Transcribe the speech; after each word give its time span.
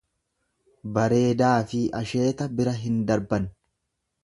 Bareedaafi 0.95 1.83
asheeta 2.01 2.49
bira 2.61 2.75
hin 2.87 2.99
darban. 3.13 3.49